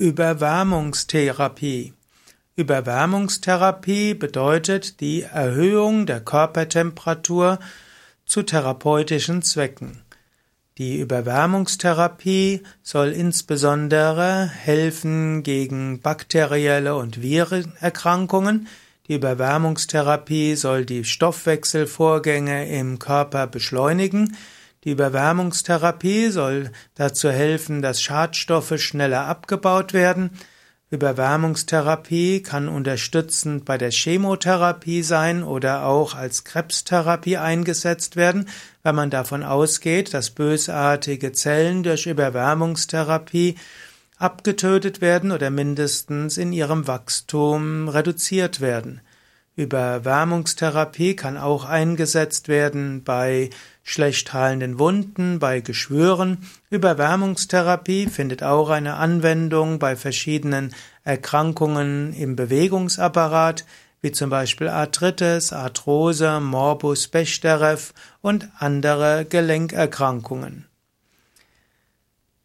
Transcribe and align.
Überwärmungstherapie. 0.00 1.92
Überwärmungstherapie 2.54 4.14
bedeutet 4.14 5.00
die 5.00 5.22
Erhöhung 5.22 6.06
der 6.06 6.20
Körpertemperatur 6.20 7.58
zu 8.24 8.44
therapeutischen 8.44 9.42
Zwecken. 9.42 10.04
Die 10.78 11.00
Überwärmungstherapie 11.00 12.62
soll 12.80 13.08
insbesondere 13.08 14.46
helfen 14.46 15.42
gegen 15.42 16.00
bakterielle 16.00 16.94
und 16.94 17.20
Virenerkrankungen. 17.20 18.68
Die 19.08 19.14
Überwärmungstherapie 19.14 20.54
soll 20.54 20.84
die 20.84 21.02
Stoffwechselvorgänge 21.02 22.68
im 22.68 23.00
Körper 23.00 23.48
beschleunigen. 23.48 24.36
Die 24.84 24.90
Überwärmungstherapie 24.90 26.30
soll 26.30 26.70
dazu 26.94 27.30
helfen, 27.30 27.82
dass 27.82 28.00
Schadstoffe 28.00 28.80
schneller 28.80 29.26
abgebaut 29.26 29.92
werden. 29.92 30.30
Überwärmungstherapie 30.90 32.42
kann 32.42 32.68
unterstützend 32.68 33.64
bei 33.64 33.76
der 33.76 33.90
Chemotherapie 33.90 35.02
sein 35.02 35.42
oder 35.42 35.84
auch 35.84 36.14
als 36.14 36.44
Krebstherapie 36.44 37.36
eingesetzt 37.36 38.16
werden, 38.16 38.48
wenn 38.82 38.94
man 38.94 39.10
davon 39.10 39.42
ausgeht, 39.42 40.14
dass 40.14 40.30
bösartige 40.30 41.32
Zellen 41.32 41.82
durch 41.82 42.06
Überwärmungstherapie 42.06 43.56
abgetötet 44.16 45.00
werden 45.00 45.30
oder 45.30 45.50
mindestens 45.50 46.38
in 46.38 46.52
ihrem 46.52 46.86
Wachstum 46.86 47.88
reduziert 47.88 48.60
werden. 48.60 49.02
Überwärmungstherapie 49.58 51.16
kann 51.16 51.36
auch 51.36 51.64
eingesetzt 51.64 52.46
werden 52.46 53.02
bei 53.02 53.50
schlecht 53.82 54.32
heilenden 54.32 54.78
Wunden, 54.78 55.40
bei 55.40 55.58
Geschwüren. 55.58 56.46
Überwärmungstherapie 56.70 58.06
findet 58.06 58.44
auch 58.44 58.70
eine 58.70 58.94
Anwendung 58.94 59.80
bei 59.80 59.96
verschiedenen 59.96 60.76
Erkrankungen 61.02 62.12
im 62.12 62.36
Bewegungsapparat, 62.36 63.64
wie 64.00 64.12
zum 64.12 64.30
Beispiel 64.30 64.68
Arthritis, 64.68 65.52
Arthrose, 65.52 66.38
Morbus 66.38 67.08
Bechterew 67.08 67.80
und 68.22 68.48
andere 68.58 69.26
Gelenkerkrankungen. 69.28 70.67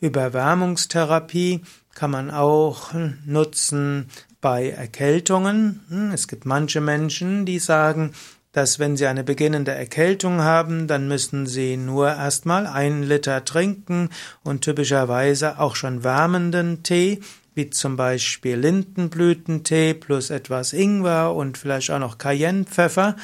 Überwärmungstherapie 0.00 1.60
kann 1.94 2.10
man 2.10 2.30
auch 2.30 2.94
nutzen 3.26 4.08
bei 4.42 4.68
Erkältungen. 4.68 5.80
Hm, 5.88 6.10
es 6.12 6.28
gibt 6.28 6.44
manche 6.44 6.82
Menschen, 6.82 7.46
die 7.46 7.58
sagen, 7.58 8.12
dass 8.52 8.78
wenn 8.78 8.98
sie 8.98 9.06
eine 9.06 9.24
beginnende 9.24 9.70
Erkältung 9.70 10.42
haben, 10.42 10.86
dann 10.86 11.08
müssen 11.08 11.46
sie 11.46 11.78
nur 11.78 12.08
erstmal 12.08 12.66
einen 12.66 13.02
Liter 13.02 13.46
trinken 13.46 14.10
und 14.42 14.60
typischerweise 14.60 15.58
auch 15.58 15.74
schon 15.74 16.04
wärmenden 16.04 16.82
Tee, 16.82 17.20
wie 17.54 17.70
zum 17.70 17.96
Beispiel 17.96 18.56
Lindenblütentee 18.56 19.94
plus 19.94 20.28
etwas 20.28 20.74
Ingwer 20.74 21.34
und 21.34 21.56
vielleicht 21.56 21.90
auch 21.90 21.98
noch 21.98 22.18
Cayennepfeffer 22.18 23.16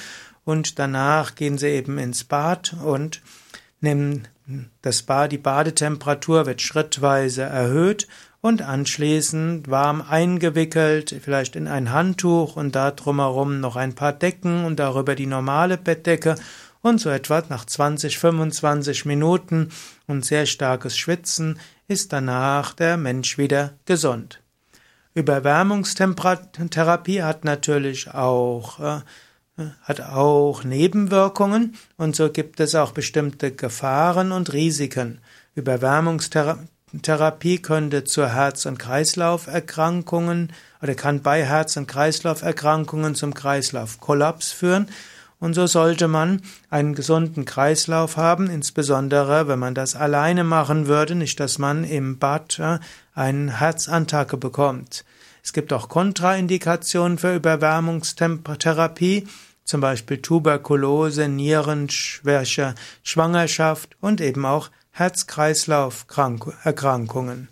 und 0.45 0.79
danach 0.79 1.35
gehen 1.35 1.59
sie 1.59 1.69
eben 1.69 1.99
ins 1.99 2.25
Bad 2.25 2.75
und 2.83 3.21
nehmen 3.83 4.27
das 4.81 5.03
Bad, 5.03 5.33
die 5.33 5.39
Badetemperatur 5.39 6.47
wird 6.47 6.62
schrittweise 6.62 7.43
erhöht 7.43 8.09
und 8.41 8.62
anschließend 8.62 9.69
warm 9.69 10.00
eingewickelt, 10.00 11.15
vielleicht 11.22 11.56
in 11.56 11.66
ein 11.66 11.93
Handtuch 11.93 12.56
und 12.56 12.76
da 12.76 12.93
drumherum 12.93 13.60
noch 13.60 13.76
ein 13.76 13.94
paar 13.94 14.12
Decken 14.12 14.65
und 14.65 14.78
darüber 14.78 15.15
die 15.15 15.26
normale 15.26 15.76
Bettdecke 15.76 16.37
und 16.81 17.00
so 17.00 17.10
etwa 17.10 17.43
nach 17.49 17.65
20, 17.65 18.19
25 18.19 19.04
Minuten 19.04 19.71
und 20.06 20.25
sehr 20.25 20.47
starkes 20.47 20.97
Schwitzen 20.97 21.59
ist 21.88 22.12
danach 22.12 22.75
der 22.75 22.97
Mensch 22.97 23.38
wieder 23.38 23.75
gesund. 23.87 24.41
Überwärmungstherapie 25.15 27.22
hat 27.22 27.44
natürlich 27.44 28.15
auch 28.15 28.78
äh, 28.78 29.00
hat 29.82 30.00
auch 30.00 30.62
Nebenwirkungen 30.62 31.75
und 31.97 32.15
so 32.15 32.31
gibt 32.31 32.60
es 32.60 32.76
auch 32.76 32.93
bestimmte 32.93 33.50
Gefahren 33.50 34.31
und 34.31 34.53
Risiken. 34.53 35.19
Überwärmungstherapie 35.56 36.69
Therapie 37.03 37.59
könnte 37.59 38.04
zu 38.04 38.26
Herz- 38.26 38.66
und 38.66 38.78
Kreislauferkrankungen 38.78 40.53
oder 40.82 40.94
kann 40.94 41.22
bei 41.22 41.44
Herz- 41.44 41.76
und 41.76 41.87
Kreislauferkrankungen 41.87 43.15
zum 43.15 43.34
Kreislaufkollaps 43.34 44.53
führen. 44.53 44.88
Und 45.41 45.54
so 45.54 45.66
sollte 45.66 46.09
man 46.09 46.43
einen 46.69 46.94
gesunden 46.94 47.44
Kreislauf 47.44 48.16
haben, 48.16 48.50
insbesondere 48.50 49.47
wenn 49.47 49.59
man 49.59 49.75
das 49.75 49.94
alleine 49.94 50.43
machen 50.44 50.87
würde, 50.88 51.15
nicht 51.15 51.38
dass 51.38 51.59
man 51.59 51.84
im 51.84 52.19
Bad 52.19 52.59
äh, 52.59 52.78
einen 53.15 53.59
Herzattacke 53.59 54.37
bekommt. 54.37 55.05
Es 55.44 55.53
gibt 55.53 55.72
auch 55.72 55.88
Kontraindikationen 55.88 57.19
für 57.19 57.37
Überwärmungstherapie, 57.37 59.28
zum 59.65 59.81
Beispiel 59.81 60.20
Tuberkulose, 60.20 61.28
Nierenschwäche, 61.28 62.75
Schwangerschaft 63.03 63.97
und 64.00 64.20
eben 64.20 64.44
auch 64.44 64.70
Herz-Kreislauf-Erkrankungen. 64.98 67.48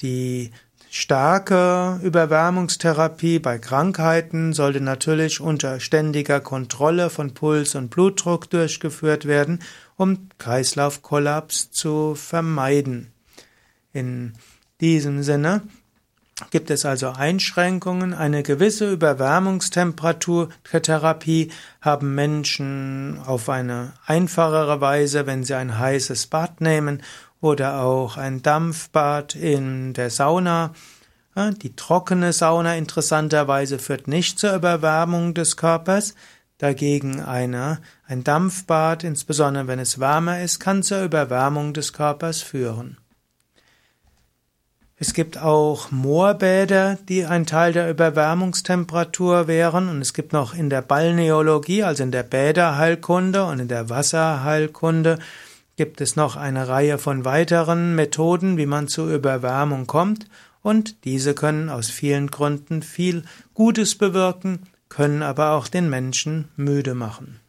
Die 0.00 0.52
starke 0.90 1.98
Überwärmungstherapie 2.04 3.40
bei 3.40 3.58
Krankheiten 3.58 4.52
sollte 4.52 4.80
natürlich 4.80 5.40
unter 5.40 5.80
ständiger 5.80 6.40
Kontrolle 6.40 7.10
von 7.10 7.34
Puls 7.34 7.74
und 7.74 7.90
Blutdruck 7.90 8.48
durchgeführt 8.48 9.26
werden, 9.26 9.58
um 9.96 10.28
Kreislaufkollaps 10.38 11.72
zu 11.72 12.14
vermeiden. 12.14 13.12
In 13.92 14.34
diesem 14.80 15.24
Sinne 15.24 15.62
Gibt 16.50 16.70
es 16.70 16.84
also 16.84 17.10
Einschränkungen? 17.10 18.12
Eine 18.12 18.42
gewisse 18.42 18.90
Überwärmungstemperaturtherapie 18.90 21.52
haben 21.80 22.16
Menschen 22.16 23.20
auf 23.24 23.48
eine 23.48 23.92
einfachere 24.04 24.80
Weise, 24.80 25.26
wenn 25.26 25.44
sie 25.44 25.54
ein 25.54 25.78
heißes 25.78 26.26
Bad 26.26 26.60
nehmen 26.60 27.04
oder 27.40 27.82
auch 27.82 28.16
ein 28.16 28.42
Dampfbad 28.42 29.36
in 29.36 29.92
der 29.92 30.10
Sauna. 30.10 30.72
Die 31.62 31.76
trockene 31.76 32.32
Sauna 32.32 32.74
interessanterweise 32.76 33.78
führt 33.78 34.08
nicht 34.08 34.40
zur 34.40 34.54
Überwärmung 34.54 35.34
des 35.34 35.56
Körpers. 35.56 36.16
Dagegen 36.58 37.20
eine, 37.20 37.78
ein 38.06 38.24
Dampfbad, 38.24 39.04
insbesondere 39.04 39.68
wenn 39.68 39.78
es 39.78 40.00
wärmer 40.00 40.40
ist, 40.40 40.58
kann 40.58 40.82
zur 40.82 41.02
Überwärmung 41.02 41.74
des 41.74 41.92
Körpers 41.92 42.42
führen. 42.42 42.98
Es 45.06 45.12
gibt 45.12 45.36
auch 45.36 45.90
Moorbäder, 45.90 46.96
die 47.10 47.26
ein 47.26 47.44
Teil 47.44 47.74
der 47.74 47.90
Überwärmungstemperatur 47.90 49.46
wären. 49.46 49.90
Und 49.90 50.00
es 50.00 50.14
gibt 50.14 50.32
noch 50.32 50.54
in 50.54 50.70
der 50.70 50.80
Balneologie, 50.80 51.82
also 51.82 52.02
in 52.02 52.10
der 52.10 52.22
Bäderheilkunde 52.22 53.44
und 53.44 53.58
in 53.58 53.68
der 53.68 53.90
Wasserheilkunde, 53.90 55.18
gibt 55.76 56.00
es 56.00 56.16
noch 56.16 56.36
eine 56.36 56.68
Reihe 56.68 56.96
von 56.96 57.26
weiteren 57.26 57.94
Methoden, 57.94 58.56
wie 58.56 58.64
man 58.64 58.88
zur 58.88 59.10
Überwärmung 59.10 59.86
kommt. 59.86 60.26
und 60.62 61.04
diese 61.04 61.34
können 61.34 61.68
aus 61.68 61.90
vielen 61.90 62.30
Gründen 62.30 62.80
viel 62.80 63.24
Gutes 63.52 63.96
bewirken, 63.96 64.60
können 64.88 65.22
aber 65.22 65.50
auch 65.50 65.68
den 65.68 65.90
Menschen 65.90 66.48
müde 66.56 66.94
machen. 66.94 67.43